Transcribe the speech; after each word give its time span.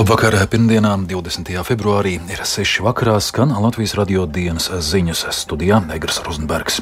Labvakar, 0.00 0.32
pirmdienā, 0.48 0.94
20. 1.04 1.50
februārī, 1.60 2.14
ir 2.32 2.40
6. 2.48 2.78
vakarā 2.86 3.18
skan 3.20 3.50
Latvijas 3.52 3.92
radio 3.98 4.22
dienas 4.24 4.70
ziņas 4.72 5.26
studijā 5.36 5.76
Negras 5.84 6.22
Rozenbergs. 6.24 6.78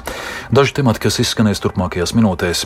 Daži 0.55 0.77
temati, 0.77 1.03
kas 1.03 1.19
izskanēs 1.25 1.59
turpmākajās 1.65 2.13
minūtēs. 2.15 2.61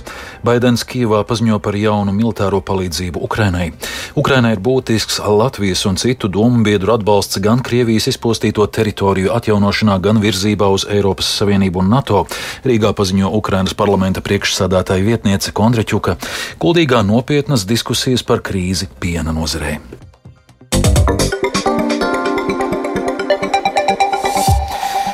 Baidens 0.44 0.85
Kīvā 0.85 1.22
paziņo 1.24 1.56
par 1.65 1.78
jaunu 1.80 2.12
militāro 2.12 2.60
palīdzību 2.60 3.22
Ukrainai. 3.24 3.71
Ukrainai 4.12 4.53
ir 4.58 4.60
būtisks 4.60 5.22
Latvijas 5.24 5.87
un 5.88 5.96
citu 5.96 6.28
domu 6.28 6.60
biedru 6.69 6.98
atbalsts 6.98 7.40
gan 7.40 7.64
Krievijas 7.64 8.10
izpostīto 8.12 8.69
teritoriju 8.69 9.32
atjaunošanā, 9.32 9.96
gan 10.04 10.21
virzībā 10.21 10.69
uz 10.69 10.84
Eiropas 10.84 11.32
Savienību 11.40 11.80
un 11.80 11.92
NATO. 11.96 12.26
Rīgā 12.69 12.92
paziņo 12.92 13.32
Ukrainas 13.40 13.72
parlamenta 13.72 14.21
priekšsādātāja 14.21 15.08
vietniece 15.08 15.56
Kondreķuka. 15.56 16.20
Kuldīgā 16.60 17.00
nopietnas 17.09 17.64
diskusijas 17.64 18.20
par 18.20 18.45
krīzi 18.45 18.92
piena 19.00 19.32
nozarē. 19.32 19.78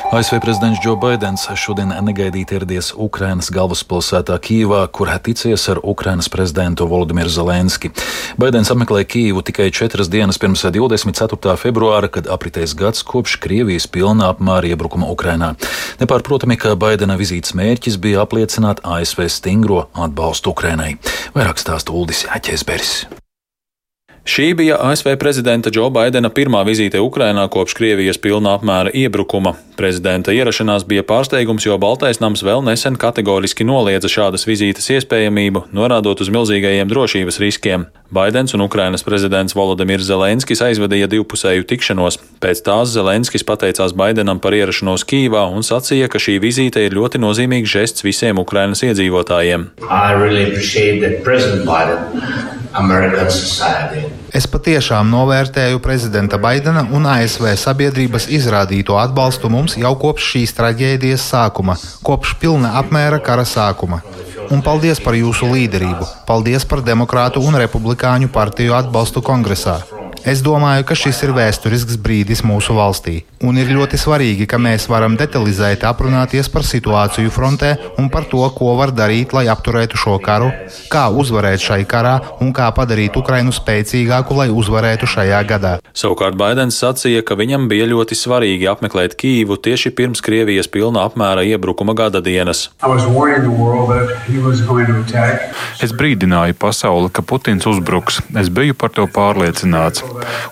ASV 0.09 0.39
prezidents 0.41 0.79
Džo 0.81 0.95
Baidens 0.97 1.43
šodien 1.53 1.91
negaidīti 2.01 2.55
ieradies 2.57 2.87
Ukrainas 2.97 3.51
galvaspilsētā 3.53 4.39
Kīvā, 4.41 4.79
kur 4.89 5.11
ticies 5.21 5.67
ar 5.69 5.77
Ukrainas 5.83 6.25
prezidentu 6.33 6.87
Volodimiru 6.89 7.29
Zelenski. 7.29 7.91
Baidens 8.41 8.71
apmeklēja 8.73 9.05
Kīvu 9.05 9.45
tikai 9.45 9.69
četras 9.69 10.09
dienas 10.09 10.41
pirms 10.41 10.65
24. 10.65 11.53
februāra, 11.61 12.09
kad 12.09 12.25
apritēs 12.25 12.73
gads 12.73 13.05
kopš 13.05 13.37
Krievijas 13.37 13.85
pilnā 13.85 14.33
apmēra 14.33 14.73
iebrukuma 14.73 15.13
Ukrainā. 15.13 15.53
Nepārprotami, 16.01 16.57
ka 16.57 16.73
Baidena 16.73 17.13
vizītes 17.13 17.53
mērķis 17.53 18.01
bija 18.01 18.25
apliecināt 18.25 18.81
ASV 18.81 19.29
stingro 19.29 19.91
atbalstu 19.93 20.57
Ukrainai. 20.57 20.95
Vairāk 21.37 21.61
stāsta 21.61 21.93
Uldis 21.93 22.25
Aķēsberis. 22.25 23.18
Šī 24.29 24.53
bija 24.53 24.75
ASV 24.79 25.15
prezidenta 25.17 25.71
Džo 25.73 25.87
Baidena 25.89 26.29
pirmā 26.29 26.59
vizīte 26.67 26.99
Ukrainā 27.01 27.47
kopš 27.49 27.73
Krievijas 27.79 28.19
pilna 28.21 28.51
apmēra 28.59 28.91
iebrukuma. 28.93 29.55
Prezidenta 29.79 30.35
ierašanās 30.35 30.85
bija 30.85 31.01
pārsteigums, 31.07 31.65
jo 31.65 31.79
Baltais 31.81 32.21
nams 32.21 32.43
vēl 32.45 32.61
nesen 32.67 32.99
kategoriski 33.01 33.65
noliedza 33.65 34.11
šādas 34.11 34.45
vizītes 34.45 34.91
iespējamību, 34.93 35.63
norādot 35.73 36.21
uz 36.21 36.29
milzīgajiem 36.35 36.91
drošības 36.91 37.41
riskiem. 37.41 37.87
Baidens 38.13 38.53
un 38.53 38.67
Ukrainas 38.67 39.07
prezidents 39.07 39.57
Volodimirs 39.57 40.05
Zelenskis 40.11 40.61
aizvadīja 40.61 41.09
divpusēju 41.09 41.65
tikšanos. 41.73 42.21
Pēc 42.39 42.61
tās 42.63 42.93
Zelenskis 42.93 43.43
pateicās 43.43 43.91
Baidenam 43.99 44.39
par 44.39 44.55
ierašanos 44.55 45.03
Kīvā 45.03 45.41
un 45.51 45.65
sacīja, 45.67 46.07
ka 46.07 46.21
šī 46.23 46.37
vizīte 46.39 46.79
ir 46.85 46.95
ļoti 46.95 47.19
nozīmīgs 47.19 47.67
žests 47.67 48.05
visiem 48.05 48.39
Ukrainas 48.39 48.79
iedzīvotājiem. 48.87 49.65
Really 50.15 50.55
Es 54.39 54.47
patiešām 54.47 55.11
novērtēju 55.11 55.83
prezidenta 55.83 56.39
Baidena 56.39 56.85
un 56.95 57.11
ASV 57.11 57.51
sabiedrības 57.59 58.29
izrādīto 58.31 58.95
atbalstu 59.01 59.51
mums 59.51 59.75
jau 59.75 59.95
kopš 59.99 60.31
šīs 60.35 60.55
traģēdijas 60.61 61.27
sākuma, 61.33 61.75
kopš 62.07 62.37
pilna 62.39 62.77
apmēra 62.79 63.19
kara 63.25 63.43
sākuma. 63.43 63.99
Un 64.49 64.63
paldies 64.65 65.03
par 65.03 65.19
jūsu 65.19 65.51
līderību, 65.51 66.07
paldies 66.29 66.63
par 66.65 66.85
demokrātu 66.87 67.43
un 67.43 67.59
republikāņu 67.59 68.31
partiju 68.31 68.79
atbalstu 68.79 69.25
kongresā. 69.25 69.81
Es 70.27 70.41
domāju, 70.43 70.83
ka 70.87 70.97
šis 70.99 71.21
ir 71.23 71.31
vēsturisks 71.35 71.99
brīdis 72.03 72.43
mūsu 72.43 72.75
valstī, 72.75 73.21
un 73.45 73.57
ir 73.59 73.71
ļoti 73.71 73.97
svarīgi, 73.99 74.47
ka 74.49 74.59
mēs 74.61 74.87
varam 74.91 75.15
detalizēti 75.19 75.87
aprunāties 75.87 76.49
par 76.51 76.65
situāciju 76.67 77.31
frontē 77.31 77.71
un 78.01 78.09
par 78.11 78.27
to, 78.31 78.41
ko 78.55 78.73
var 78.79 78.91
darīt, 78.95 79.33
lai 79.35 79.45
apturētu 79.51 79.99
šo 79.99 80.17
karu, 80.23 80.49
kā 80.91 81.07
uzvarēt 81.09 81.63
šai 81.63 81.81
karā 81.89 82.17
un 82.43 82.51
kā 82.55 82.67
padarīt 82.75 83.15
Ukrainu 83.19 83.53
spēcīgāku, 83.55 84.35
lai 84.35 84.49
uzvarētu 84.51 85.07
šajā 85.07 85.39
gadā. 85.47 85.73
Savukārt 85.95 86.35
Baidens 86.39 86.79
sacīja, 86.79 87.23
ka 87.25 87.37
viņam 87.39 87.69
bija 87.71 87.87
ļoti 87.89 88.17
svarīgi 88.17 88.67
apmeklēt 88.71 89.15
Kīvu 89.19 89.59
tieši 89.63 89.93
pirms 89.95 90.23
Krievijas 90.25 90.67
pilna 90.71 91.05
apmēra 91.07 91.45
iebrukuma 91.47 91.95
gada 91.97 92.21
dienas. 92.23 92.67
Es 95.79 95.95
brīdināju 95.95 96.55
pasauli, 96.59 97.09
ka 97.13 97.23
Putins 97.23 97.67
uzbruks. 97.69 98.19
Es 98.39 98.51
biju 98.51 98.75
par 98.75 98.91
to 98.95 99.07
pārliecināts. 99.07 100.03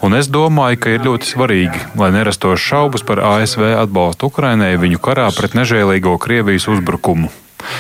Un 0.06 0.16
es 0.18 0.32
domāju, 0.32 0.80
ka 0.82 0.96
ir 0.96 1.06
ļoti 1.06 1.32
svarīgi, 1.34 1.84
lai 2.00 2.12
nerastos 2.16 2.62
šaubas 2.78 3.02
par 3.02 3.20
ASV 3.26 3.64
atbalstu 3.82 4.28
Ukrainai 4.30 4.76
viņu 4.78 5.00
karā 5.02 5.26
pret 5.34 5.56
nežēlīgo 5.58 6.14
Krievijas 6.22 6.68
uzbrukumu. 6.70 7.32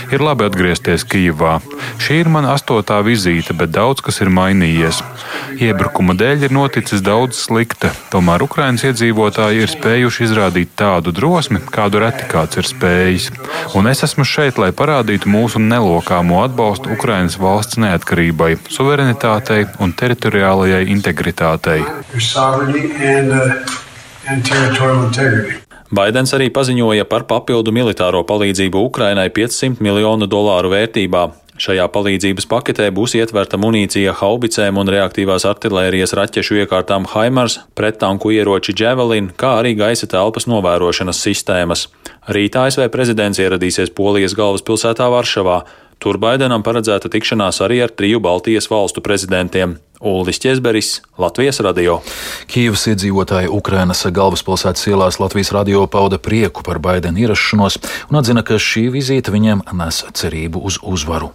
Ir 0.09 0.23
labi 0.25 0.47
atgriezties 0.47 1.03
Kijivā. 1.05 1.59
Šī 2.01 2.17
ir 2.23 2.31
mana 2.33 2.55
astotā 2.55 2.97
vizīte, 3.05 3.53
bet 3.53 3.69
daudz 3.75 4.01
kas 4.01 4.17
ir 4.25 4.31
mainījies. 4.33 5.03
Iebrukuma 5.61 6.15
dēļ 6.17 6.47
ir 6.47 6.55
noticis 6.57 7.05
daudz 7.05 7.37
slikta, 7.43 7.91
tomēr 8.09 8.47
Ukraiņas 8.47 8.87
iedzīvotāji 8.89 9.63
ir 9.67 9.73
spējuši 9.75 10.25
izrādīt 10.25 10.73
tādu 10.81 11.13
drosmi, 11.13 11.61
kādu 11.77 12.01
reti 12.01 12.25
kāds 12.33 12.57
ir 12.57 12.65
spējis. 12.73 13.29
Un 13.77 13.93
es 13.93 14.01
esmu 14.07 14.25
šeit, 14.25 14.57
lai 14.57 14.73
parādītu 14.73 15.29
mūsu 15.29 15.61
nelokāmo 15.61 16.41
atbalstu 16.47 16.97
Ukraiņas 16.97 17.37
valsts 17.37 17.77
neatkarībai, 17.85 18.55
suverenitātei 18.73 19.67
un 19.77 19.93
teritoriālajai 19.93 20.87
integritātei. 20.97 21.83
And, 22.97 23.31
uh, 23.31 23.85
and 24.29 24.43
Baidens 25.87 26.33
arī 26.35 26.49
paziņoja 26.51 27.05
par 27.07 27.23
papildu 27.29 27.71
militāro 27.71 28.19
palīdzību 28.27 28.81
Ukrainai 28.89 29.29
500 29.31 29.79
miljonu 29.79 30.27
dolāru 30.27 30.73
vērtībā. 30.73 31.21
Šajā 31.57 31.85
palīdzības 31.89 32.45
paketē 32.51 32.89
būs 32.93 33.15
ietverta 33.17 33.57
munīcija 33.57 34.13
haubicēm 34.19 34.77
un 34.77 34.91
reaktīvās 34.93 35.47
artilērijas 35.47 36.13
raķešu 36.19 36.59
iekārtām 36.65 37.07
Haimars, 37.13 37.61
prettanku 37.73 38.33
ieroči 38.35 38.75
Javelin, 38.77 39.31
kā 39.31 39.55
arī 39.61 39.73
gaisa 39.79 40.11
telpas 40.11 40.45
novērošanas 40.51 41.23
sistēmas. 41.23 41.87
Rīt 42.27 42.59
ASV 42.59 42.91
prezidents 42.93 43.39
ieradīsies 43.39 43.95
Polijas 43.95 44.35
galvaspilsētā 44.37 45.07
Varšavā. 45.15 45.61
Tur 45.97 46.19
Baidenam 46.21 46.61
paredzēta 46.65 47.09
tikšanās 47.09 47.61
arī 47.65 47.81
ar 47.85 47.93
triju 47.93 48.21
Baltijas 48.21 48.69
valstu 48.69 49.01
prezidentiem. 49.01 49.77
Uldis 49.97 50.37
Česberis, 50.37 50.91
Latvijas 51.17 51.57
radio. 51.65 51.97
Kīvas 52.51 52.85
iedzīvotāji 52.91 53.49
Ukrainas 53.49 54.05
galvaspilsētas 54.13 54.85
ielās 54.91 55.17
Latvijas 55.17 55.49
radio 55.57 55.87
pauda 55.89 56.21
prieku 56.21 56.61
par 56.61 56.77
Baidena 56.77 57.17
ierašanos 57.25 57.79
un 58.11 58.21
atzina, 58.21 58.45
ka 58.45 58.61
šī 58.61 58.91
vizīte 58.93 59.33
viņiem 59.33 59.65
nes 59.73 60.03
cerību 60.21 60.61
uz 60.69 60.77
uzvaru. 60.85 61.33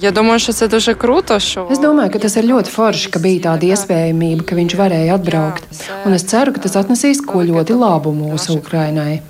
Я 0.00 0.10
думаю, 0.10 0.38
що 0.38 0.52
це 0.52 0.68
дуже 0.68 0.94
круто. 0.94 1.40
Що 1.40 1.68
es 1.70 1.80
domāju, 1.80 2.12
ka 2.12 2.18
tas 2.20 2.36
ir 2.36 2.44
ļoti 2.44 2.68
forši, 2.68 3.08
ka 3.08 3.18
bija 3.18 3.40
tāda 3.48 3.64
iespējamība, 3.72 4.44
ka 4.44 4.52
viņš 4.58 4.74
varēja 4.76 5.14
atbraukt. 5.16 5.64
Un 6.04 6.12
es 6.12 6.26
ceru, 6.28 6.52
ka 6.52 6.60
tas 6.60 6.76
atnesīs 6.76 7.22
ko 7.24 7.40
ļoti 7.40 7.72
labu 7.72 8.12
mūsu 8.12 8.58
Ukrainai. 8.60 9.22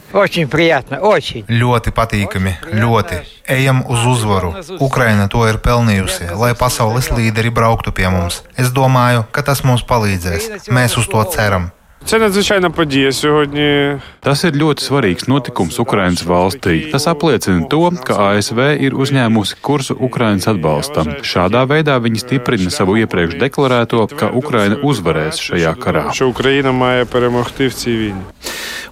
Ļoti 1.46 1.94
patīkami, 1.94 2.56
ļoti. 2.82 3.20
Ejam 3.46 3.84
uz 3.86 4.02
uzvaru. 4.10 4.50
Ukraina 4.82 5.28
to 5.30 5.46
ir 5.46 5.62
pelnījusi, 5.62 6.34
lai 6.34 6.50
pasaules 6.58 7.12
līderi 7.14 7.54
brauktu 7.54 7.94
pie 7.94 8.10
mums. 8.10 8.42
Es 8.58 8.74
domāju, 8.74 9.22
ka 9.30 9.46
tas 9.46 9.62
mums 9.62 9.86
palīdzēs. 9.86 10.66
Mēs 10.66 10.98
uz 10.98 11.06
to 11.06 11.22
ceram. 11.30 11.70
Це 12.06 12.18
надзвичайна 12.18 12.70
подія 12.70 13.12
сьогодні. 13.12 13.98
Tas 14.22 14.42
ir 14.46 14.54
ļoti 14.58 14.82
svarīgs 14.82 15.26
notikums 15.30 15.78
Ukraiņas 15.78 16.22
valstī. 16.26 16.90
Tas 16.90 17.06
apliecina 17.06 17.66
to, 17.70 17.90
ka 18.06 18.14
ASV 18.30 18.58
ir 18.86 18.94
uzņēmusi 18.94 19.58
kursu 19.62 19.94
Ukraiņas 20.08 20.46
atbalstam. 20.52 21.10
Šādā 21.22 21.62
veidā 21.66 21.98
viņi 22.02 22.22
stiprina 22.22 22.70
savu 22.70 22.98
iepriekš 23.02 23.38
deklarēto, 23.42 24.06
ka 24.18 24.30
Ukraina 24.34 24.78
uzvarēs 24.82 25.42
šajā 25.48 25.74
karā. 25.82 26.04
Ukraina 26.26 26.70
māja 26.72 27.06
перемогти 27.06 27.66
в 27.66 27.74
цій 27.74 27.96
війні. 27.96 28.22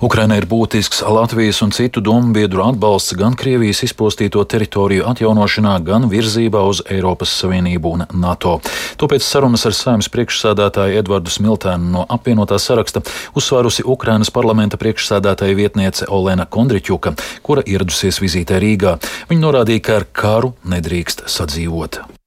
Ukrainai 0.04 0.40
ir 0.40 0.46
būtisks 0.50 1.04
Latvijas 1.06 1.62
un 1.64 1.70
citu 1.72 2.02
domu 2.04 2.34
biedru 2.34 2.64
atbalsts 2.64 3.14
gan 3.16 3.36
Krievijas 3.38 3.84
izpostīto 3.86 4.42
teritoriju 4.44 5.06
atjaunošanā, 5.08 5.76
gan 5.86 6.08
virzībā 6.10 6.60
uz 6.66 6.82
Eiropas 6.90 7.32
Savienību 7.40 7.92
un 7.96 8.04
NATO. 8.20 8.58
Tāpēc 9.00 9.24
sarunas 9.24 9.64
ar 9.68 9.76
saimnes 9.76 10.10
priekšsādātāju 10.12 10.98
Edvardu 11.00 11.32
Smiltēnu 11.32 11.94
no 11.94 12.04
apvienotā 12.10 12.58
saraksta 12.60 12.97
uzsvērusi 13.39 13.85
Ukrainas 13.85 14.31
parlamenta 14.33 14.79
priekšsādātāja 14.81 15.57
vietniece 15.57 16.07
Olena 16.09 16.45
Kondriķuka, 16.45 17.15
kura 17.43 17.65
ieradusies 17.65 18.21
vizītē 18.23 18.61
Rīgā. 18.61 18.97
Viņa 19.31 19.45
norādīja, 19.47 19.85
ka 19.85 19.99
ar 20.01 20.07
karu 20.11 20.55
nedrīkst 20.67 21.27
sadzīvot. 21.29 22.18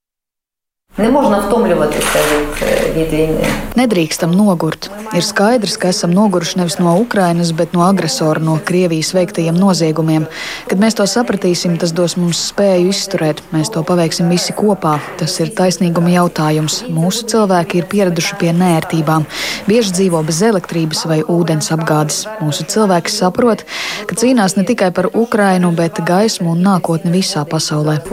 Nemožna 1.00 1.38
vtumļoties 1.46 2.08
sevi 2.12 2.66
vidīnē. 2.92 3.48
Nedrīkstam 3.80 4.34
nogurt. 4.36 4.90
Ir 5.16 5.24
skaidrs, 5.24 5.78
ka 5.80 5.88
esam 5.88 6.12
noguruši 6.12 6.58
nevis 6.60 6.76
no 6.76 6.92
Ukrainas, 7.00 7.48
bet 7.56 7.72
no 7.72 7.80
agresora, 7.86 8.40
no 8.44 8.58
Krievijas 8.60 9.14
veiktajiem 9.16 9.56
noziegumiem. 9.56 10.26
Kad 10.68 10.82
mēs 10.82 10.98
to 10.98 11.06
sapratīsim, 11.08 11.78
tas 11.80 11.94
dos 11.96 12.18
mums 12.20 12.42
spēju 12.50 12.90
izturēt. 12.92 13.40
Mēs 13.56 13.72
to 13.72 13.80
paveiksim 13.88 14.28
visi 14.32 14.52
kopā. 14.52 14.98
Tas 15.20 15.38
ir 15.40 15.54
taisnīguma 15.56 16.12
jautājums. 16.12 16.82
Mūsu 16.92 17.24
cilvēki 17.32 17.80
ir 17.80 17.88
pieraduši 17.88 18.36
pie 18.42 18.52
nērtībām. 18.56 19.24
Bieži 19.68 19.96
dzīvo 19.96 20.20
bez 20.28 20.42
elektrības 20.44 21.06
vai 21.08 21.22
ūdens 21.24 21.72
apgādes. 21.72 22.26
Mūsu 22.44 22.68
cilvēki 22.68 23.16
saprot, 23.16 23.64
ka 24.08 24.20
cīnās 24.20 24.58
ne 24.60 24.68
tikai 24.68 24.92
par 24.92 25.08
Ukrainu, 25.16 25.72
bet 25.72 26.04
gaismu 26.04 26.52
un 26.52 26.60
nākotni 26.68 27.16
visā 27.16 27.48
pasaulē. 27.48 28.02
Mēs 28.02 28.10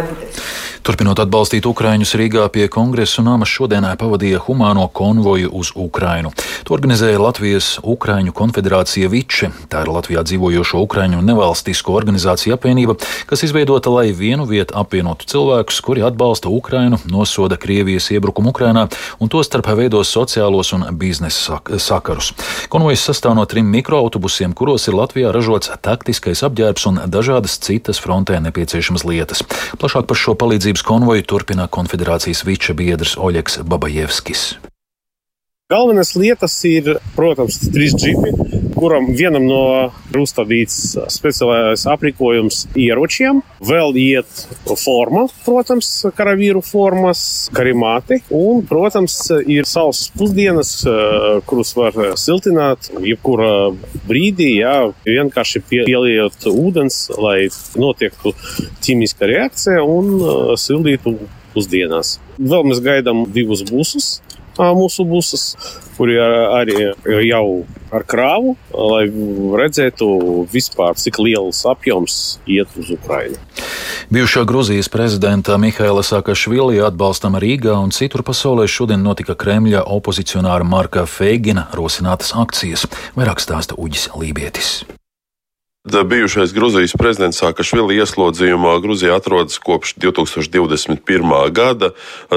Bible. 0.00 0.67
Turpinot 0.88 1.20
atbalstīt 1.20 1.66
Ukrāņus 1.68 2.14
Rīgā 2.16 2.46
pie 2.48 2.62
kongresa 2.72 3.20
nama, 3.20 3.44
šodienai 3.44 3.90
pavadīja 4.00 4.38
humāno 4.46 4.86
konvoju 4.88 5.50
uz 5.52 5.68
Ukrainu. 5.76 6.30
To 6.64 6.72
organizēja 6.72 7.18
Latvijas 7.20 7.66
Ukrāņu 7.84 8.32
konfederācija 8.32 9.10
Viče. 9.12 9.50
Tā 9.68 9.82
ir 9.84 9.90
Latvijā 9.92 10.22
dzīvojošo 10.24 10.80
Ukrāņu 10.86 11.20
nevalstisko 11.26 11.92
organizāciju 11.92 12.56
apvienība, 12.56 12.96
kas 13.28 13.44
izveidota, 13.44 13.92
lai 13.92 14.14
vienu 14.16 14.46
vietu 14.48 14.78
apvienotu 14.80 15.28
cilvēkus, 15.28 15.82
kuri 15.84 16.06
atbalsta 16.08 16.48
Ukrainu, 16.48 16.96
nosoda 17.04 17.60
Krievijas 17.60 18.08
iebrukumu 18.16 18.54
Ukrainā 18.56 18.86
un 19.20 19.28
to 19.28 19.44
starp 19.44 19.68
veidos 19.76 20.08
sociālos 20.08 20.72
un 20.72 20.88
biznesa 20.96 21.60
sakarus. 21.76 22.32
Konvojas 22.72 23.04
sastāv 23.10 23.36
no 23.36 23.44
trim 23.44 23.68
mikroautobusiem, 23.76 24.56
kuros 24.56 24.88
ir 24.88 24.96
Latvijā 24.96 25.36
ražots 25.36 25.68
taktiskais 25.84 26.40
apģērbs 26.48 26.88
un 26.88 27.04
dažādas 27.12 27.60
citas 27.60 28.00
frontē 28.00 28.40
nepieciešamas 28.48 29.04
lietas. 29.04 29.44
Plašāk 29.76 30.08
par 30.08 30.24
šo 30.24 30.32
palīdzību 30.32 30.77
palīdzības 30.78 30.82
konvoju 30.86 31.24
turpina 31.26 31.66
konfederācijas 31.66 32.44
viča 32.46 32.74
biedrs 32.74 33.16
Oļegs 33.18 33.62
Babajevskis. 33.64 34.58
Galvenās 35.70 36.14
lietas 36.16 36.54
ir, 36.64 36.98
protams, 37.16 37.58
trīs 37.72 37.94
džipi, 37.94 38.30
kuram 38.78 39.08
vienam 39.16 39.46
no 39.48 39.62
Rustavīts 40.14 40.96
speciālais 41.12 41.84
aprīkojums 41.90 42.64
ieročiem, 42.78 43.40
vēl 43.64 43.96
iet 43.98 44.44
forma, 44.78 45.26
protams, 45.44 45.88
karavīru 46.16 46.62
formas, 46.64 47.20
karimāti, 47.56 48.20
un, 48.34 48.62
protams, 48.68 49.16
ir 49.50 49.68
savas 49.68 50.04
pusdienas, 50.16 50.72
kurus 51.48 51.74
var 51.78 51.98
siltināt. 52.20 52.90
Jebkurā 53.08 53.72
brīdī, 54.08 54.52
jā, 54.62 54.76
vienkārši 55.06 55.64
pieliet 55.68 56.48
ūdens, 56.50 57.08
lai 57.18 57.48
notiektu 57.78 58.34
ķīmiska 58.84 59.28
reakcija 59.28 59.82
un 59.84 60.56
sildītu 60.60 61.16
pusdienās. 61.54 62.18
Vēl 62.38 62.70
mēs 62.70 62.82
gaidām 62.84 63.26
divus 63.34 63.64
busus 63.66 64.18
mūsu 64.58 65.06
busus, 65.08 65.52
kuri 65.96 66.18
arī 66.18 66.90
jau 67.28 67.44
ar 67.94 68.04
krāvu, 68.08 68.54
lai 68.74 69.06
redzētu 69.60 70.08
vispār, 70.52 70.98
cik 70.98 71.20
liels 71.22 71.64
apjoms 71.68 72.38
iet 72.46 72.74
uz 72.78 72.92
Ukrajinu. 72.94 73.40
Bijušā 74.12 74.44
Grūzijas 74.48 74.88
prezidenta 74.92 75.58
Mihaila 75.60 76.04
Sakašvili 76.06 76.80
atbalstam 76.84 77.36
Rīgā 77.40 77.76
un 77.76 77.92
citur 77.92 78.24
pasaulē 78.24 78.68
šodien 78.68 79.04
notika 79.04 79.36
Kremļa 79.36 79.84
opozicionāra 79.84 80.64
Marka 80.64 81.04
Feigina 81.08 81.68
rosinātas 81.76 82.32
akcijas, 82.36 82.86
vairāk 83.18 83.44
stāsta 83.44 83.76
Uģis 83.76 84.08
Lībietis. 84.16 84.97
Bijušais 85.86 86.50
Grūzijas 86.52 86.92
prezidents 86.98 87.38
Sakašvili 87.40 87.96
ieslodzījumā 88.02 88.74
Grūzijā 88.82 89.14
atrodas 89.16 89.56
kopš 89.62 89.94
2021. 90.02 90.98
gada. 91.54 91.92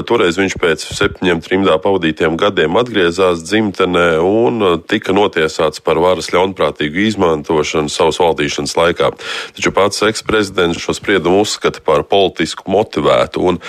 Toreiz 0.08 0.38
viņš 0.38 0.54
pēc 0.62 0.84
septiņiem 0.86 1.42
trimdā 1.44 1.74
pavadītiem 1.82 2.38
gadiem 2.40 2.78
atgriezās 2.80 3.42
dzimtenē 3.44 4.22
un 4.22 4.62
tika 4.88 5.12
notiesāts 5.12 5.82
par 5.84 6.00
varas 6.00 6.30
ļaunprātīgu 6.32 7.02
izmantošanu 7.10 7.92
savas 7.92 8.22
valdīšanas 8.22 8.76
laikā. 8.78 9.10
Taču 9.58 9.74
pats 9.74 10.06
eksprezidents 10.06 10.80
šo 10.80 10.96
spriedumu 10.96 11.42
uzskata 11.42 11.82
par 11.84 12.06
politisku 12.08 12.70
motivētu. 12.72 13.42
Un 13.42 13.60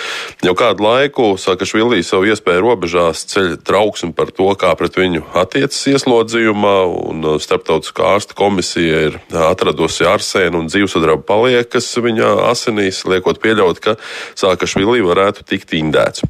jau 0.46 0.56
kādu 0.56 0.86
laiku 0.86 1.32
Sakašvili 1.34 2.00
savu 2.06 2.30
iespēju 2.30 2.64
robežās 2.64 3.26
ceļ 3.34 3.58
trauksmi 3.66 4.14
par 4.16 4.32
to, 4.32 4.48
kā 4.54 4.72
pret 4.78 4.96
viņu 5.02 5.26
attiecas 5.44 5.82
ieslodzījumā, 5.92 6.76
un 7.10 7.28
starptautiskā 7.42 8.14
ārsta 8.14 8.38
komisija 8.38 9.06
ir 9.10 9.20
atradusi 9.34 9.73
atradusi 9.74 10.06
arsēnu 10.06 10.62
un 10.62 10.68
dzīvesudraba 10.70 11.24
paliekas 11.26 11.88
viņa 11.98 12.30
asinīs, 12.50 13.02
liekot 13.08 13.40
pieļaut, 13.42 13.80
ka 13.82 13.96
Sākašvili 14.38 15.02
varētu 15.04 15.44
tikt 15.46 15.74
indēts. 15.74 16.22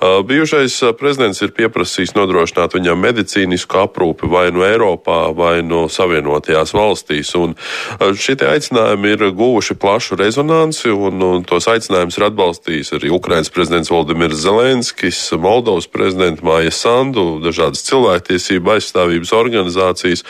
Bijušais 0.00 0.78
prezidents 0.98 1.42
ir 1.42 1.52
pieprasījis 1.56 2.14
nodrošināt 2.14 2.76
viņam 2.76 3.00
medicīnisku 3.02 3.82
aprūpi 3.82 4.30
vai 4.30 4.50
no 4.50 4.60
nu 4.62 4.66
Eiropā, 4.66 5.32
vai 5.34 5.62
no 5.62 5.84
nu 5.84 5.90
Savienotajās 5.90 6.74
valstīs. 6.76 7.32
Un 7.38 7.56
šie 7.98 8.36
aicinājumi 8.46 9.14
ir 9.14 9.26
guvuši 9.34 9.76
plašu 9.80 10.18
rezonanci, 10.20 10.90
un, 10.92 11.22
un 11.22 11.46
tos 11.48 11.66
aicinājumus 11.70 12.18
ir 12.18 12.26
atbalstījis 12.28 12.94
arī 12.98 13.12
Ukrainas 13.14 13.50
prezidents 13.52 13.90
Valdemirs 13.92 14.42
Zelenskis, 14.44 15.20
Moldovas 15.38 15.88
prezidents 15.90 16.44
Māja 16.44 16.72
Sandu, 16.74 17.40
dažādas 17.42 17.84
cilvēktiesība 17.88 18.76
aizstāvības 18.76 19.34
organizācijas, 19.36 20.24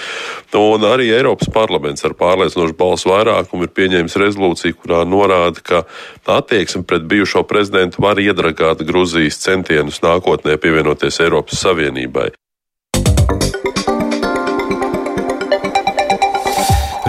un 0.57 0.87
arī 0.89 1.11
Eiropas 1.13 1.51
parlaments 1.53 2.05
ar 2.07 2.15
pārliecinošu 2.19 2.52
pārliecinošu 2.53 2.77
balsu 2.77 3.11
vairākumu 3.11 3.67
ir 3.67 3.73
pieņēmis 3.77 4.17
rezolūciju, 4.21 4.77
kurā 4.83 5.03
norāda, 5.09 5.61
ka 5.63 5.85
attieksme 6.27 6.85
pret 6.85 7.03
bijušo 7.09 7.45
prezidentu 7.45 8.03
var 8.03 8.19
iedragāt 8.19 8.85
Gruzijas 8.85 9.41
centienus 9.41 10.03
nākotnē 10.03 10.59
pievienoties 10.59 11.21
Eiropas 11.21 11.63
Savienībai. 11.63 12.33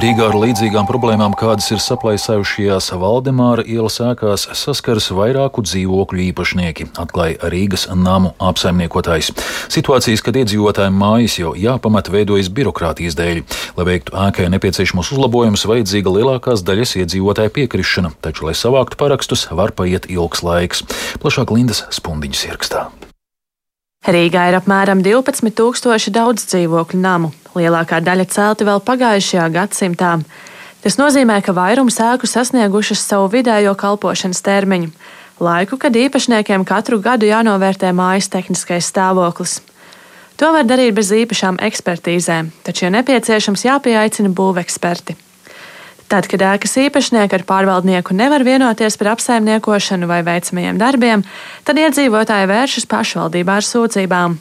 Rīgā 0.04 0.26
ar 0.28 0.36
līdzīgām 0.36 0.84
problēmām, 0.84 1.32
kādas 1.40 1.70
ir 1.72 1.80
saplaisējušajās 1.80 2.90
Valdemāra 3.00 3.64
ielas 3.64 4.02
ēkās, 4.04 4.50
saskaras 4.60 5.06
vairāku 5.16 5.62
dzīvokļu 5.64 6.26
īpašnieki, 6.26 6.90
atklāja 7.00 7.52
Rīgas 7.54 7.86
namu 7.96 8.34
apsaimniekotājs. 8.44 9.30
Situācijas, 9.72 10.20
kad 10.26 10.36
iedzīvotājiem 10.42 10.98
mājas 11.00 11.38
jau 11.40 11.54
jāpamat 11.56 12.12
veidojas 12.12 12.50
birokrātijas 12.52 13.16
dēļ. 13.16 13.40
Lai 13.78 13.86
veiktu 13.94 14.18
ēkai 14.26 14.50
nepieciešamos 14.52 15.14
uzlabojumus, 15.16 15.64
vajadzīga 15.72 16.12
lielākās 16.18 16.66
daļas 16.68 16.98
iedzīvotāja 17.00 17.54
piekrišana, 17.56 18.12
taču, 18.20 18.50
lai 18.50 18.58
savāktu 18.60 19.00
parakstus, 19.00 19.46
var 19.56 19.72
paiet 19.72 20.10
ilgs 20.12 20.44
laiks. 20.44 20.84
Plašāk 21.24 21.56
Lindas 21.56 21.86
Spundiņas 21.96 22.44
ierakstā. 22.50 22.84
Rīgā 24.04 24.50
ir 24.52 24.60
apmēram 24.60 25.00
12,000 25.00 26.12
daudz 26.12 26.44
dzīvokļu 26.52 27.00
namu. 27.00 27.32
Lielākā 27.58 28.00
daļa 28.02 28.26
celti 28.34 28.66
vēl 28.68 28.82
pagājušajā 28.86 29.50
gadsimtā. 29.54 30.16
Tas 30.84 30.98
nozīmē, 31.00 31.38
ka 31.46 31.54
vairums 31.56 32.00
ēku 32.02 32.28
sasniegušas 32.28 33.04
savu 33.08 33.30
vidējo 33.32 33.76
kalpošanas 33.80 34.42
termiņu, 34.44 34.90
laiku, 35.44 35.78
kad 35.80 35.96
īpašniekiem 35.96 36.66
katru 36.68 37.00
gadu 37.04 37.30
jānovērtē 37.30 37.94
mājas 37.96 38.28
tehniskais 38.34 38.90
stāvoklis. 38.92 39.62
To 40.42 40.50
var 40.52 40.66
darīt 40.66 40.96
bez 40.98 41.12
īpašām 41.14 41.62
ekspertīzēm, 41.62 42.50
taču, 42.66 42.88
ja 42.88 42.96
nepieciešams, 42.98 43.68
jāpieaicina 43.68 44.34
būveksperti. 44.34 45.16
Tad, 46.12 46.28
kad 46.30 46.44
ēkas 46.46 46.76
īpašnieki 46.78 47.38
ar 47.38 47.44
pārvaldnieku 47.48 48.14
nevar 48.18 48.44
vienoties 48.46 48.98
par 49.00 49.14
apsaimniekošanu 49.14 50.10
vai 50.10 50.20
veicamajiem 50.26 50.82
darbiem, 50.82 51.24
tad 51.66 51.80
iedzīvotāji 51.80 52.50
vēršas 52.52 52.90
pašvaldībā 52.92 53.56
ar 53.62 53.66
sūdzībām. 53.66 54.36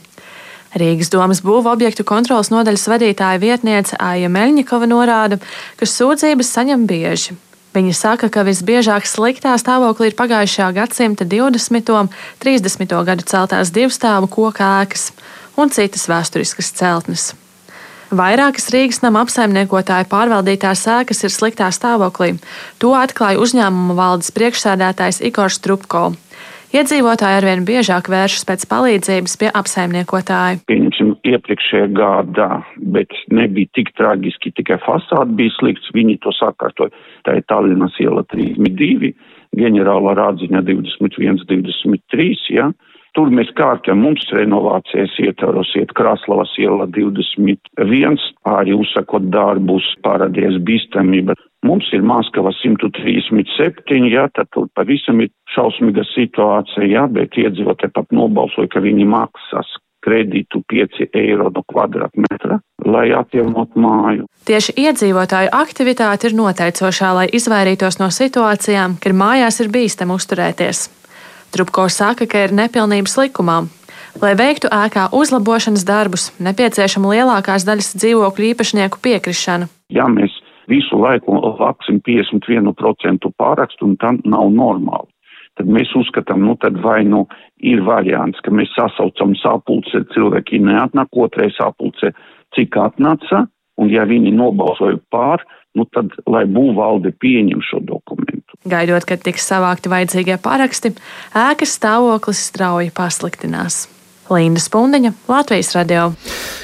Rīgas 0.73 1.11
domas 1.13 1.43
būva 1.45 1.75
objektu 1.77 2.05
kontrolas 2.09 2.49
nodaļas 2.53 2.89
vadītāja 2.89 3.41
vietniece 3.43 3.99
Aija 4.01 4.31
Meļņikova 4.33 4.89
norāda, 4.89 5.37
ka 5.77 5.89
sūdzības 5.89 6.53
saņem 6.57 6.87
bieži. 6.89 7.37
Viņa 7.73 7.93
saka, 7.97 8.29
ka 8.29 8.45
visbiežāk 8.45 9.07
sliktā 9.09 9.53
stāvoklī 9.61 10.11
ir 10.11 10.17
pagājušā 10.17 10.67
gadsimta 10.77 11.25
20. 11.25 11.93
un 11.97 12.11
30. 12.41 12.97
gadu 13.09 13.25
celtās 13.29 13.73
divstāvu 13.73 14.29
koku 14.33 14.65
ēkas 14.65 15.11
un 15.57 15.73
citas 15.73 16.05
vēsturiskas 16.09 16.73
celtnes. 16.77 17.31
Vairākas 18.13 18.69
Rīgas 18.69 19.01
nama 19.01 19.23
apsaimniekotāju 19.25 20.05
pārvaldītās 20.11 20.85
ēkas 20.99 21.25
ir 21.25 21.33
sliktā 21.33 21.71
stāvoklī. 21.73 22.35
To 22.85 22.93
atklāja 22.93 23.41
uzņēmuma 23.41 23.97
valdes 23.97 24.29
priekšsēdētājs 24.37 25.23
Igors 25.25 25.57
Trupko. 25.65 26.11
Iedzīvotāji 26.73 27.37
arvien 27.37 27.67
biežāk 27.69 28.07
vēršas 28.09 28.47
pēc 28.49 28.63
palīdzības 28.71 29.35
pie 29.43 29.49
apsaimniekotāja. 29.61 30.63
Pieņemsim, 30.71 31.11
iepriekšējā 31.29 31.89
gadā, 31.99 32.47
bet 32.95 33.13
nebija 33.29 33.69
tik 33.77 33.91
traģiski, 34.01 34.55
tikai 34.57 34.79
fasāde 34.81 35.37
bija 35.37 35.53
slikts. 35.59 35.91
Viņi 35.93 36.17
to 36.25 36.33
sakārtoja. 36.39 36.95
Tā 37.29 37.37
ir 37.37 37.45
Tallinas 37.53 37.99
iela 38.01 38.25
32, 38.33 39.13
ģenerāla 39.61 40.17
rādziņa 40.17 40.65
21, 40.71 41.45
23. 41.53 42.31
Ja? 42.57 42.71
Tur 43.13 43.29
mēs 43.29 43.51
kārtējam, 43.59 44.01
mums 44.01 44.25
renovācijas 44.33 45.13
ietvaros 45.21 45.69
iet 45.77 45.91
Kraslavas 45.97 46.55
iela 46.57 46.87
21, 46.89 48.23
arī 48.49 48.73
uzsakot 48.73 49.27
darbus, 49.35 49.85
paradies 50.07 50.57
bīstamība. 50.65 51.37
Mums 51.69 51.91
ir 51.93 52.03
Maskava 52.09 52.55
137, 52.57 54.09
jā, 54.09 54.25
tad 54.33 54.49
tur 54.57 54.71
pavisam 54.75 55.21
ir 55.21 55.29
šausmīga 55.53 56.07
situācija, 56.09 56.89
jā, 56.89 57.05
bet 57.13 57.37
iedzīvotāji 57.37 57.93
pat 57.95 58.17
nobalsoja, 58.17 58.73
ka 58.73 58.83
viņi 58.83 59.05
maksās 59.13 59.77
kredītu 60.03 60.63
5 60.73 61.05
eiro 61.13 61.51
no 61.55 61.63
kvadrātmetra, 61.69 62.59
lai 62.89 63.05
atjaunot 63.15 63.77
māju. 63.79 64.27
Tieši 64.49 64.75
iedzīvotāju 64.89 65.53
aktivitāte 65.55 66.31
ir 66.31 66.39
noteicošā, 66.41 67.13
lai 67.21 67.29
izvairītos 67.31 68.01
no 68.01 68.09
situācijām, 68.11 68.99
kad 69.05 69.15
mājās 69.15 69.61
ir 69.63 69.71
bīstami 69.77 70.17
uzturēties. 70.17 70.89
Trupko 71.53 71.85
saka, 71.93 72.25
ka 72.25 72.47
ir 72.47 72.55
nepilnības 72.57 73.19
likumā. 73.21 73.59
Lai 74.23 74.33
veiktu 74.37 74.71
ēkā 74.73 75.11
uzlabošanas 75.17 75.85
darbus, 75.89 76.31
nepieciešama 76.41 77.13
lielākās 77.13 77.67
daļas 77.69 77.93
dzīvokļu 78.01 78.49
īpašnieku 78.53 79.01
piekrišana. 79.05 79.69
Ja 79.93 80.09
mēs 80.09 80.33
visu 80.73 80.97
laiku 80.97 81.37
vāksim 81.59 82.01
51% 82.09 83.29
pārakstu, 83.37 83.91
un 83.91 83.97
tam 84.01 84.21
nav 84.25 84.49
normāli. 84.53 85.09
tad 85.61 85.69
mēs 85.69 85.91
uzskatām, 85.93 86.41
nu 86.49 86.57
tad 86.57 86.79
vai 86.81 87.03
nu 87.05 87.27
ir 87.61 87.83
variants, 87.85 88.41
ka 88.41 88.51
mēs 88.51 88.73
sasaucam 88.73 89.35
sapulce, 89.37 90.01
cilvēki 90.15 90.63
neatnāk, 90.65 91.13
otrai 91.13 91.51
sapulce, 91.53 92.15
cik 92.57 92.79
atnāca, 92.81 93.45
un 93.77 93.93
ja 93.93 94.07
viņi 94.09 94.33
nobalsoja 94.33 94.97
pār, 95.13 95.45
nu 95.79 95.87
tad, 95.95 96.13
lai 96.29 96.45
būvvalde 96.51 97.15
pieņem 97.23 97.63
šo 97.65 97.81
dokumentu. 97.89 98.59
Gaidot, 98.69 99.07
kad 99.09 99.25
tiks 99.25 99.47
savākti 99.49 99.91
vajadzīgie 99.93 100.37
paraksti, 100.43 100.93
ēkas 101.39 101.77
stāvoklis 101.79 102.45
strauji 102.51 102.93
pasliktinās. 102.95 103.87
Linda 104.31 104.61
Spundeņa, 104.61 105.13
Latvijas 105.29 105.73
radio. 105.75 106.13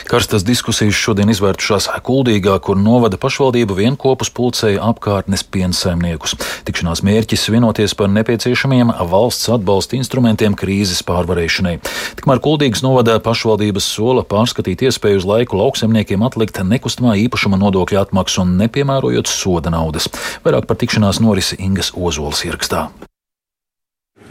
Karstas 0.09 0.45
diskusijas 0.47 0.97
šodien 0.97 1.29
izvērtušās 1.29 1.88
Kuldīgā, 2.07 2.55
kur 2.65 2.79
novada 2.81 3.19
pašvaldība 3.21 3.75
vienopus 3.77 4.31
pulcēja 4.33 4.81
apkārtnes 4.88 5.43
piensaimniekus. 5.45 6.33
Tikšanās 6.65 7.03
mērķis 7.05 7.45
vienoties 7.53 7.93
par 7.99 8.09
nepieciešamiem 8.15 8.95
valsts 9.11 9.50
atbalsta 9.53 9.99
instrumentiem 9.99 10.57
krīzes 10.57 11.03
pārvarēšanai. 11.09 11.75
Tikmēr 12.21 12.41
Kuldīgas 12.45 12.85
novada 12.87 13.19
pašvaldības 13.21 13.91
sola 13.99 14.25
pārskatīt 14.25 14.87
iespēju 14.88 15.21
uz 15.21 15.29
laiku 15.29 15.61
lauksemniekiem 15.61 16.25
atlikt 16.25 16.62
nekustamā 16.65 17.19
īpašuma 17.27 17.61
nodokļa 17.61 18.07
atmaksu 18.07 18.47
un 18.47 18.57
nepiemērojot 18.62 19.29
soda 19.29 19.75
naudas. 19.75 20.09
Vairāk 20.47 20.71
par 20.71 20.81
tikšanās 20.81 21.21
norisi 21.21 21.61
Ingas 21.61 21.93
Ozols 21.93 22.47
ierakstā. 22.49 22.87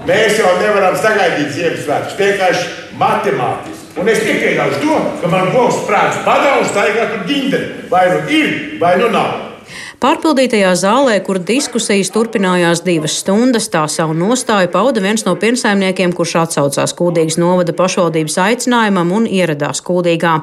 Mēs 0.05 0.37
jau 0.37 0.51
nevaram 0.61 0.95
sagaidīt 0.99 1.55
Ziemassvētkus 1.55 2.17
vienkārši 2.19 2.67
matemātiski. 2.99 3.95
Un 3.97 4.09
es 4.11 4.21
nepieļaušu 4.21 4.81
to, 4.83 4.97
ka 5.23 5.29
man 5.31 5.49
būs 5.55 5.79
prāts 5.87 6.19
padaužs, 6.25 6.69
staigāt 6.69 7.15
ar 7.15 7.23
ģinteri. 7.25 7.87
Vai 7.89 8.03
nu 8.11 8.19
ir, 8.29 8.51
vai 8.81 8.93
nu 9.01 9.09
nav. 9.13 9.56
Pārpildītajā 9.97 10.75
zālē, 10.77 11.15
kur 11.25 11.39
diskusijas 11.41 12.11
turpinājās 12.13 12.83
divas 12.85 13.15
stundas, 13.17 13.65
tā 13.73 13.81
savu 13.89 14.13
nostāju 14.13 14.69
pauda 14.69 15.01
viens 15.01 15.23
no 15.25 15.31
pirmsaimniekiem, 15.41 16.11
kurš 16.13 16.35
atsaucās 16.43 16.91
Kūdīgas 16.93 17.39
novada 17.41 17.73
pašvaldības 17.73 18.35
aicinājumam 18.43 19.09
un 19.17 19.25
ieradās 19.25 19.81
Kūdīgā. 19.87 20.35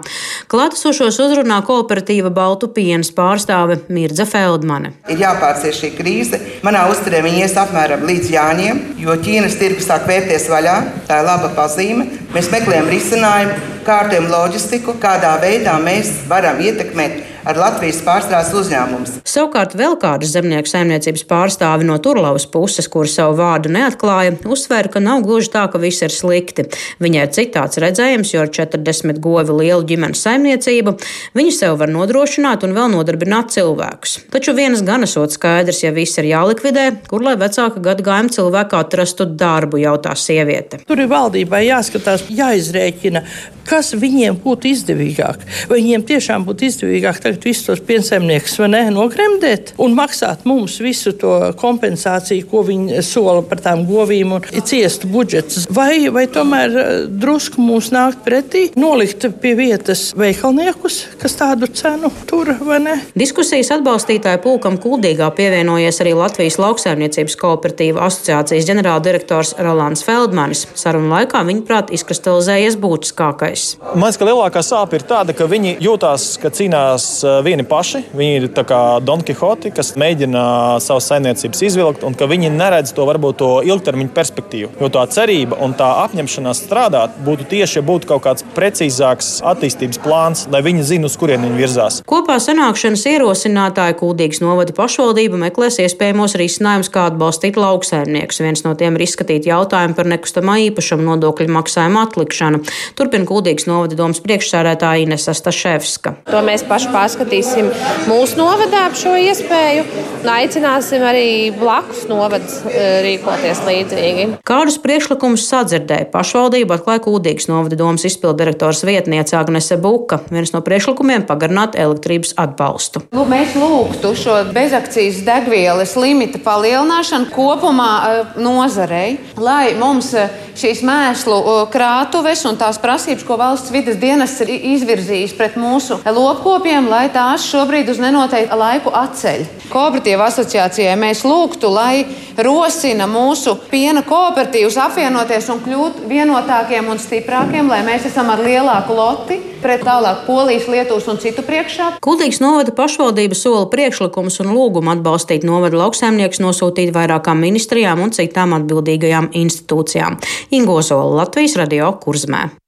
Klātesošos 0.51 1.21
uzrunā 1.23 1.61
kooperatīva 1.69 2.33
Baltu 2.35 2.67
pienas 2.75 3.13
pārstāve 3.15 3.77
Mirza 3.95 4.27
Feldmane. 4.27 4.91
Ir 5.15 5.23
jāpārcieš 5.23 5.85
šī 5.85 5.91
krīze. 6.01 6.41
Manā 6.67 6.89
uzturē 6.91 7.21
viņi 7.23 7.45
ies 7.47 7.55
apmēram 7.63 8.03
līdz 8.11 8.33
Jāņiem, 8.35 8.81
jo 9.05 9.15
Ķīnas 9.23 9.55
tirgus 9.61 9.87
sāk 9.87 10.09
vērties 10.11 10.49
vaļā. 10.51 10.75
Tā 11.07 11.21
ir 11.23 11.29
laba 11.31 11.53
pazīme. 11.55 12.09
Mēs 12.35 12.51
meklējam 12.51 12.91
risinājumu, 12.91 13.55
kārtējam 13.87 14.27
loģistiku, 14.35 14.97
kādā 14.99 15.37
veidā 15.47 15.79
mēs 15.79 16.11
varam 16.27 16.59
ietekmēt 16.59 17.34
ar 17.49 17.59
Latvijas 17.61 18.01
pārstrādes 18.05 18.53
uzņēmumus. 18.57 19.19
Savukārt 19.29 19.75
vēl 19.77 19.97
kāda 20.01 20.29
zemnieku 20.29 20.71
saimniecības 20.71 21.25
pārstāve 21.29 21.87
no 21.87 21.97
Turlavas 22.03 22.47
puses, 22.51 22.89
kur 22.91 23.09
savu 23.11 23.37
vārdu 23.41 23.73
neatklāja, 23.75 24.37
uzsvēra, 24.49 24.91
ka 24.93 25.03
nav 25.05 25.25
gluži 25.27 25.53
tā, 25.53 25.67
ka 25.73 25.81
viss 25.83 26.05
ir 26.05 26.13
slikti. 26.15 26.67
Viņai 27.05 27.27
ir 27.27 27.33
citāds 27.37 27.81
redzējums, 27.83 28.33
jo 28.35 28.45
ar 28.45 28.53
40 28.55 29.21
govi 29.25 29.59
lielu 29.61 29.85
ģimenes 29.91 30.25
saimniecību 30.25 30.97
viņi 31.37 31.55
sev 31.55 31.79
var 31.83 31.93
nodrošināt 31.93 32.65
un 32.67 32.77
vēl 32.77 32.93
nodarbināt 32.95 33.53
cilvēkus. 33.55 34.17
Taču 34.33 34.57
vienas 34.57 34.85
gan 34.87 35.05
esot 35.07 35.35
skaidrs, 35.37 35.83
ja 35.85 35.93
viss 35.95 36.21
ir 36.23 36.31
jālikvidē, 36.31 36.87
kur 37.11 37.25
lai 37.27 37.37
vecāka 37.41 37.83
gadagājuma 37.85 38.33
cilvēku 38.35 38.81
atrastu 38.81 39.29
darbu, 39.29 39.83
jautā 39.85 40.17
sieviete. 40.17 40.81
Tur 40.89 41.05
ir 41.05 41.13
valdībai 41.13 41.65
jāskatās, 41.67 42.27
jāizrēķina, 42.33 43.25
kas 43.69 43.93
viņiem 43.97 44.39
būtu 44.45 44.71
izdevīgāk. 44.71 45.45
Vai 45.71 45.81
viņiem 45.81 46.05
tiešām 46.09 46.45
būtu 46.49 46.69
izdevīgāk 46.69 47.21
tagad 47.35 47.45
visus 47.45 47.67
tos 47.67 47.81
piensaimniekus 47.85 48.59
nogremdēt 48.95 49.75
un 49.79 49.95
maksāt 49.95 50.45
mums 50.45 50.79
visu 50.81 51.13
to 51.19 51.53
kompensāciju, 51.59 52.47
ko 52.51 52.63
viņi 52.65 53.03
sola 53.03 53.43
par 53.43 53.61
tām 53.61 53.85
govīm 53.87 54.35
un 54.37 54.43
ciestu 54.65 55.09
budžets. 55.09 55.67
Vai, 55.71 56.09
vai 56.11 56.27
tomēr 56.27 56.71
eh, 56.71 57.07
drusku 57.09 57.61
mums 57.61 57.91
nākt 57.91 58.25
pretī, 58.25 58.71
nolikt 58.77 59.27
pie 59.41 59.55
vietas 59.55 60.13
veikalniekus, 60.17 61.05
kas 61.21 61.37
tādu 61.39 61.67
cenu 61.67 62.11
tur 62.27 62.55
vai 62.61 62.81
ne? 62.81 62.97
Diskusijas 63.15 63.73
atbalstītāju 63.75 64.43
pulkam 64.45 64.79
Kuldīgā 64.79 65.31
pievienojies 65.35 66.01
arī 66.05 66.15
Latvijas 66.15 66.59
lauksaimniecības 66.61 67.37
kooperatīva 67.41 68.05
asociācijas 68.07 68.69
ģenerāldirektors 68.69 69.57
Rolands 69.65 70.05
Feldmanis. 70.07 70.67
Sarunu 70.79 71.11
laikā 71.15 71.43
viņa 71.47 71.67
prāt 71.67 71.93
izkristalizējies 71.95 72.79
būtiskākais. 72.81 73.67
Man 73.95 74.07
liekas, 74.07 74.21
ka 74.21 74.29
lielākā 74.29 74.65
sāpe 74.65 75.01
ir 75.01 75.07
tāda, 75.09 75.35
ka 75.37 75.49
viņi 75.51 75.79
jūtās, 75.85 76.35
ka 76.43 76.53
cīnās 76.55 77.24
vieni 77.45 77.65
paši. 77.69 78.05
Viņi 78.15 78.41
ir 78.41 78.49
kā 78.65 78.81
Don 79.05 79.23
Quixote, 79.25 79.73
kas 79.75 79.95
mēģina 80.01 80.45
savas 80.85 81.09
saimniecības 81.11 81.63
izvilkt, 81.69 82.05
un 82.07 82.17
ka 82.19 82.29
viņi 82.31 82.53
neredz 82.55 82.95
to 82.97 83.07
varbūt 83.09 83.41
to 83.41 83.51
ilgtermiņa 83.67 84.15
perspektīvu. 84.15 84.71
Jo 84.81 84.91
tā 84.93 85.05
cerība 85.13 85.59
un 85.65 85.75
tā 85.79 85.91
apņemšanās 86.05 86.65
strādāt 86.67 87.19
būtu 87.27 87.49
tieši, 87.51 87.81
ja 87.81 87.85
būtu 87.87 88.11
kaut 88.13 88.25
kāds 88.27 88.47
precīzāks 88.57 89.39
attīstības 89.45 90.01
plāns, 90.05 90.47
lai 90.53 90.63
viņi 90.65 90.87
zinātu, 90.89 91.11
uz 91.11 91.19
kurien 91.21 91.43
viņi 91.45 91.59
virzās. 91.61 92.01
Kopā 92.09 92.39
sanākšanas 92.41 93.05
ierosinātāji 93.11 93.99
Kuldīgas 94.01 94.41
novada 94.45 94.75
pašvaldība 94.77 95.41
meklēs 95.43 95.81
iespējamos 95.85 96.37
risinājumus, 96.41 96.91
kā 96.95 97.09
atbalstīt 97.11 97.59
lauksaimniekus. 97.61 98.41
Viens 98.45 98.65
no 98.65 98.75
tiem 98.79 98.97
ir 98.97 99.05
izskatīt 99.05 99.49
jautājumu 99.51 99.99
par 99.99 100.09
nekustamā 100.15 100.57
īpašuma 100.71 101.05
nodokļu 101.11 101.51
maksājumu 101.59 102.01
atlikšanu. 102.05 102.63
Turpina 102.99 103.29
Kuldīgas 103.29 103.69
novada 103.71 103.99
domas 103.99 104.23
priekšsēdētāja 104.25 105.05
Inesa 105.05 105.35
Staševska. 105.37 106.15
To 106.31 106.41
mēs 106.47 106.65
paši 106.69 106.93
pārskatīsim 107.15 107.71
mūsu 108.09 108.39
novadā 108.39 108.89
šo 108.99 109.15
iespēju 109.19 109.85
un 110.25 110.31
aicināsim 110.33 111.03
arī 111.05 111.53
blakus 111.55 112.07
novads 112.09 112.63
e, 112.67 112.85
rīkoties 113.05 113.61
līdzīgi. 113.67 114.27
Kādus 114.47 114.79
priekšlikumus 114.83 115.45
sadzirdēja 115.51 116.09
pašvaldība 116.13 116.79
atklāja 116.79 117.03
Kūdīgas 117.05 117.49
novada 117.51 117.77
domas 117.79 118.07
izpildirektors 118.09 118.83
vietniece 118.89 119.37
Agnese 119.39 119.77
Buka. 119.81 120.19
Viens 120.33 120.55
no 120.55 120.63
priekšlikumiem- 120.65 121.27
pagarināt 121.31 121.77
elektrības 121.77 122.35
atbalstu. 122.41 123.05
Lūk, 123.13 123.29
mēs 123.29 123.55
lūgtu 123.59 124.15
šo 124.17 124.39
bezakcijas 124.55 125.23
degvielas 125.27 125.95
limita 125.97 126.41
palielināšanu 126.41 127.31
kopumā 127.31 127.93
e, 128.01 128.25
nozarei, 128.41 129.19
lai 129.37 129.75
mums 129.79 130.15
e, 130.15 130.29
šīs 130.57 130.83
mēslu 130.87 131.69
krātuves 131.71 132.45
un 132.49 132.57
tās 132.57 132.79
prasības, 132.79 133.25
ko 133.27 133.37
valsts 133.37 133.71
vidas 133.75 133.97
dienas 134.01 134.41
ir 134.41 134.49
izvirzījis 134.55 135.37
pret 135.37 135.57
mūsu 135.61 136.01
lopkopiem, 136.05 136.89
lai 136.89 137.04
tās 137.13 137.45
šobrīd 137.51 137.89
uz 137.93 137.99
nenoteiktu 138.03 138.57
laiku 138.59 138.93
atceļ. 138.95 139.45
Kooperatīva 139.73 140.29
asociācijai 140.31 140.95
mēs 141.01 141.25
lūgtu, 141.27 141.69
lai 141.73 142.05
rosina 142.37 143.07
mūsu 143.11 143.57
piena 143.71 144.05
kooperatīvus 144.07 144.79
apvienoties 144.85 145.51
un 145.53 145.61
kļūt 145.65 146.03
vienotākiem 146.11 146.89
un 146.91 147.01
stiprākiem, 147.03 147.69
lai 147.71 147.83
mēs 147.87 148.09
esam 148.11 148.33
ar 148.33 148.43
lielāku 148.45 148.97
loti 148.97 149.41
pret 149.65 149.85
tālāk 149.87 150.27
Polijas, 150.27 150.67
Lietuvas 150.69 151.07
un 151.09 151.21
citu 151.23 151.45
priekšā. 151.47 151.95
Kultīgas 152.05 152.43
novada 152.45 152.75
pašvaldība 152.77 153.39
sola 153.39 153.69
priekšlikumus 153.73 154.41
un 154.45 154.53
lūgumu 154.57 154.93
atbalstīt 154.97 155.47
novada 155.49 155.81
lauksaimnieks 155.85 156.43
nosūtīt 156.45 156.93
vairākām 156.97 157.41
ministrijām 157.45 158.03
un 158.05 158.13
citām 158.17 158.57
atbildīgajām 158.59 159.33
institūcijām. 159.45 160.21
Ingozola 160.55 161.25
Latvijas 161.25 161.57
radio 161.61 161.95
Kurzmē. 162.05 162.64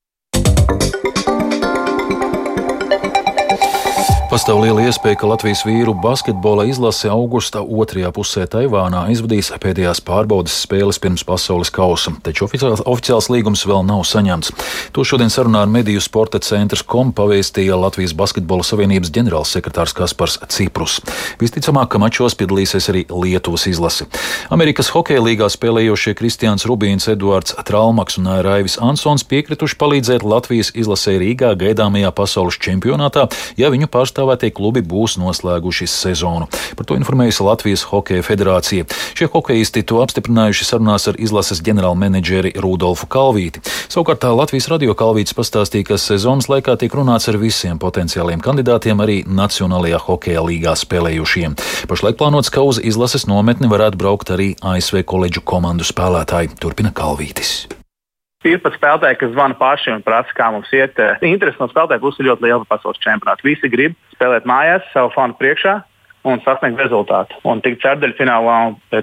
Pastāv 4.37 4.59
liela 4.61 4.83
iespēja, 4.85 5.17
ka 5.17 5.29
Latvijas 5.31 5.63
vīru 5.65 5.95
basketbola 5.97 6.67
izlase 6.69 7.09
augusta 7.09 7.63
otrajā 7.65 8.11
pusē 8.13 8.43
Taivānā 8.53 9.07
izvadīs 9.15 9.49
pēdējās 9.63 10.03
pārbaudas 10.05 10.59
spēles 10.61 10.99
pirms 11.01 11.23
pasaules 11.25 11.71
kausa, 11.73 12.13
taču 12.21 12.45
oficiāls, 12.45 12.83
oficiāls 12.85 13.31
līgums 13.33 13.65
vēl 13.65 13.81
nav 13.89 14.03
saņemts. 14.05 14.53
To 14.93 15.07
šodien 15.09 15.33
sarunā 15.33 15.63
ar 15.65 15.71
Mediju 15.73 16.03
sporta 16.05 16.37
centrs 16.45 16.85
kom 16.85 17.15
pavēstīja 17.17 17.79
Latvijas 17.81 18.13
basketbola 18.13 18.67
savienības 18.69 19.15
ģenerālsekretārs 19.17 19.97
Kaspars 19.97 20.37
Ciprus. 20.53 20.99
Visticamāk, 21.41 21.89
ka 21.95 22.03
mačos 22.05 22.37
piedalīsies 22.37 22.91
arī 22.93 23.07
Lietuvas 23.09 23.65
izlase. 23.73 24.05
Amerikas 24.53 24.93
hokeja 24.93 25.25
līgā 25.25 25.49
spēlējošie 25.49 26.13
Kristiāns 26.21 26.69
Rubīns, 26.69 27.09
Eduards 27.09 27.57
Tralmaks 27.65 28.21
un 28.21 28.29
Raivis 28.45 28.77
Ansons 28.85 29.25
piekrituši 29.25 29.81
palīdzēt 29.81 30.29
Latvijas 30.29 30.75
izlasē 30.77 31.17
Rīgā 31.25 31.57
gaidāmajā 31.57 32.13
pasaules 32.21 32.61
čempionātā, 32.61 33.31
ja 33.57 33.73
viņu 33.73 33.89
pārstāv 33.89 34.26
pārstāvētie 34.27 34.53
klubi 34.55 34.83
būs 34.83 35.17
noslēguši 35.21 35.87
sezonu. 35.87 36.49
Par 36.77 36.87
to 36.87 36.97
informējusi 36.97 37.45
Latvijas 37.45 37.85
Hokeja 37.91 38.23
federācija. 38.23 38.87
Šie 39.15 39.29
hokeisti 39.31 39.85
to 39.87 40.03
apstiprinājuši 40.03 40.67
sarunās 40.67 41.07
ar 41.09 41.17
izlases 41.19 41.63
ģenerālmenedžeri 41.63 42.57
Rudolfu 42.59 43.07
Kalvīti. 43.07 43.63
Savukārt 43.89 44.25
Latvijas 44.27 44.69
radio 44.69 44.95
Kalvītis 44.95 45.37
pastāstīja, 45.37 45.93
ka 45.93 46.01
sezonas 46.01 46.51
laikā 46.51 46.77
tiek 46.77 46.93
runāts 46.93 47.29
ar 47.29 47.39
visiem 47.39 47.79
potenciāliem 47.79 48.43
kandidātiem, 48.43 49.01
arī 49.01 49.23
Nacionālajā 49.27 50.03
hokeja 50.09 50.43
līgā 50.43 50.75
spēlējušiem. 50.77 51.57
Pašlaik 51.89 52.19
plānots, 52.19 52.51
ka 52.51 52.67
uz 52.67 52.83
izlases 52.83 53.29
nometni 53.31 53.71
varētu 53.71 54.01
braukt 54.01 54.35
arī 54.35 54.55
ASV 54.61 55.05
koledžu 55.07 55.45
komandu 55.47 55.87
spēlētāji. 55.87 56.57
Turpina 56.61 56.93
Kalvītis. 56.95 57.67
15 58.47 58.79
spēlētāji, 58.79 59.19
kas 59.21 59.35
zvana 59.35 59.59
paši 59.59 59.93
un 59.97 60.07
prasa, 60.07 60.31
kā 60.37 60.53
mums 60.55 60.71
iet. 60.77 61.01
Interesi 61.27 61.59
no 61.59 61.67
spēlētāju 61.73 62.05
puses 62.05 62.23
ir 62.23 62.31
ļoti 62.31 62.47
liela 62.47 62.63
par 62.63 62.77
pasaules 62.77 63.03
čempionātu. 63.03 63.49
Visi 63.49 63.71
grib 63.73 63.97
spēlēt 64.15 64.47
mājās, 64.47 64.87
savu 64.93 65.11
fanu 65.17 65.35
priekšā 65.41 65.81
un 66.27 66.41
sasniegt 66.43 66.81
rezultātu. 66.81 67.39
Un 67.47 67.61
tik 67.63 67.79
ceturdaļfinālā 67.83 68.57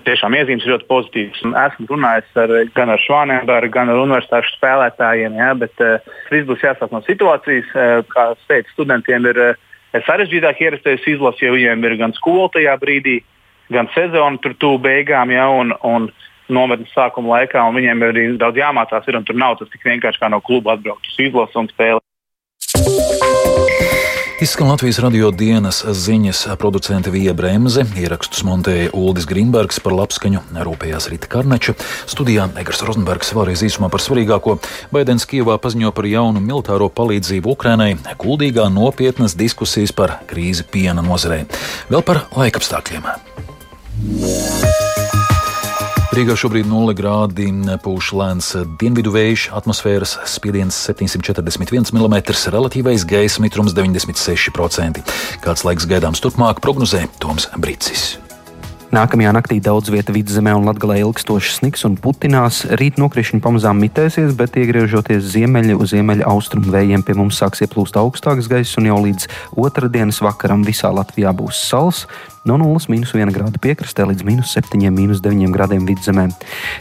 tiešām 0.07 0.35
iezīmes 0.35 0.65
ir 0.65 0.73
ļoti 0.73 0.87
pozitīvas. 0.89 1.43
Esmu 1.65 1.87
runājis 1.91 2.39
ar, 2.43 2.53
gan 2.75 2.91
ar 2.91 3.03
Švānenbergu, 3.03 3.71
gan 3.75 3.91
ar 3.91 4.01
universitāšu 4.01 4.57
spēlētājiem, 4.57 5.37
ja, 5.39 5.51
bet 5.59 5.83
uh, 5.83 6.09
viss 6.31 6.47
būs 6.49 6.65
jāsāk 6.65 6.91
no 6.91 7.03
situācijas. 7.07 7.69
Uh, 7.71 8.01
kā 8.11 8.29
es 8.33 8.49
teicu, 8.51 8.73
studentiem 8.75 9.29
ir 9.31 9.39
uh, 9.39 9.61
sarežģītāk 10.07 10.65
ierasties 10.65 11.07
izlasīt, 11.15 11.47
jo 11.47 11.55
viņiem 11.55 11.87
ir 11.87 11.97
gan 12.01 12.15
skola 12.17 12.49
tajā 12.57 12.75
brīdī, 12.81 13.21
gan 13.71 13.87
sezona 13.95 14.41
tur 14.43 14.57
tuvu 14.59 14.83
beigām, 14.83 15.31
ja, 15.31 15.47
un, 15.51 15.71
un 15.87 16.11
nometnes 16.49 16.93
sākuma 16.95 17.37
laikā, 17.37 17.63
un 17.67 17.77
viņiem 17.79 18.03
ir 18.03 18.15
arī 18.15 18.25
daudz 18.41 18.59
jāmācās. 18.59 19.07
Ir, 19.07 19.21
tur 19.27 19.39
nav 19.39 19.59
tas 19.59 19.71
tik 19.71 19.85
vienkārši 19.87 20.23
kā 20.23 20.31
no 20.33 20.41
kluba 20.43 20.77
atbraukt 20.77 21.07
uz 21.11 21.19
izlasi 21.27 21.59
un 21.61 21.71
spēlēt. 21.71 22.03
Izskan 24.43 24.67
Latvijas 24.67 24.97
radio 24.99 25.29
dienas 25.31 25.77
ziņas 25.87 26.41
producente 26.59 27.11
Vija 27.13 27.31
Bremse, 27.33 27.85
ierakstus 27.95 28.41
montēja 28.43 28.89
Uldis 28.91 29.23
Grīmbergs 29.29 29.79
par 29.79 29.95
labskaņu, 29.95 30.41
rūpējās 30.67 31.07
Rita 31.13 31.29
Karneča. 31.31 31.77
Studijā 32.11 32.49
Egars 32.59 32.83
Rozenbergs 32.83 33.31
vēlreiz 33.37 33.63
īsumā 33.63 33.87
par 33.93 34.03
svarīgāko. 34.03 34.57
Baidens 34.91 35.23
Kijavā 35.29 35.55
paziņo 35.63 35.93
par 35.95 36.09
jaunu 36.11 36.43
militāro 36.43 36.89
palīdzību 36.91 37.55
Ukrainai, 37.55 37.93
kuldīgā 38.19 38.67
nopietnas 38.73 39.37
diskusijas 39.39 39.95
par 39.95 40.17
krīzi 40.27 40.67
piena 40.67 41.05
nozarē. 41.05 41.45
Vēl 41.93 42.03
par 42.03 42.25
laikapstākļiem. 42.35 43.07
Rīgā 46.13 46.35
šobrīd 46.37 46.67
0 46.69 46.93
grādi 46.93 47.47
pūš 47.81 48.11
lēns 48.13 48.51
dienvidu 48.77 49.09
vējš, 49.15 49.47
atmosfēras 49.57 50.11
spiediens 50.29 50.77
741 50.85 51.89
mm, 51.89 52.17
relatīvais 52.53 53.05
gaisa 53.09 53.41
mitrums 53.41 53.73
96%. 53.73 55.01
Kāds 55.41 55.65
laiks 55.65 55.87
gaidāms 55.89 56.21
turpmāk, 56.21 56.61
prognozē 56.61 57.07
Toms 57.17 57.49
Brīsis. 57.57 58.19
Nākamajā 58.93 59.31
naktī 59.33 59.55
daudz 59.57 59.89
vietā 59.89 60.13
vidzemē 60.13 60.51
un 60.53 60.67
latgalē 60.69 60.99
ilgstoši 61.01 61.55
sniks 61.55 61.81
un 61.87 61.95
putinās. 61.97 62.59
Rīt 62.77 62.99
nokrišņi 63.01 63.39
pamazām 63.41 63.81
mitēsies, 63.81 64.35
bet 64.37 64.53
iegriežoties 64.61 65.31
ziemeļu 65.33 65.79
uz 65.81 65.95
ziemeļa 65.95 66.27
austrumu 66.29 66.75
vējiem 66.75 67.01
pie 67.07 67.17
mums 67.17 67.41
sāks 67.41 67.65
ieplūst 67.65 67.97
augstāks 67.97 68.51
gaiss 68.51 68.77
un 68.77 68.91
jau 68.91 68.99
līdz 69.01 69.25
otrdienas 69.65 70.21
vakaram 70.21 70.61
visā 70.67 70.93
Latvijā 70.93 71.33
būs 71.33 71.63
sals 71.71 72.03
no 72.47 72.57
0,1 72.59 73.31
grāda 73.33 73.59
piekrastē 73.61 74.05
līdz 74.09 74.25
minus 74.27 74.51
7,9 74.57 75.51
grādiem 75.53 75.85
vidzemē. 75.87 76.27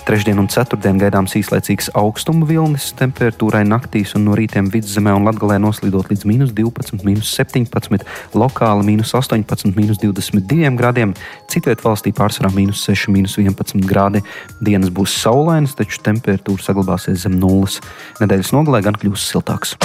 Trešdien 0.07 0.41
un 0.43 0.49
ceturtdien 0.51 0.99
gaidāms 0.99 1.37
īslaicīgs 1.39 1.93
augstuma 1.99 2.47
vilnis, 2.49 2.91
temperatūrai 2.99 3.63
naktīs 3.69 4.17
un 4.19 4.27
no 4.27 4.37
rītiem 4.39 4.71
vidzemē 4.73 5.15
un 5.17 5.29
latgalē 5.29 5.61
noslīdot 5.63 6.11
līdz 6.11 6.27
minus 6.29 6.55
12, 6.57 7.05
minus 7.07 7.31
17, 7.39 8.07
lokāli 8.35 8.89
minus 8.91 9.15
18, 9.19 9.77
minus 9.79 10.03
22 10.03 10.75
grādiem, 10.79 11.15
citviet 11.53 11.85
valstī 11.85 12.15
pārsvarā 12.17 12.51
minus 12.57 12.83
6, 12.89 13.13
minus 13.15 13.39
11 13.39 13.87
grādi. 13.87 14.25
Dienas 14.63 14.91
būs 14.95 15.15
saulainas, 15.23 15.77
taču 15.79 16.03
temperatūra 16.03 16.67
saglabāsies 16.67 17.25
zem 17.27 17.39
nulles. 17.39 17.79
Nedēļas 18.23 18.55
nogalē 18.57 18.83
gan 18.89 18.99
kļūs 18.99 19.31
siltāks. 19.31 19.79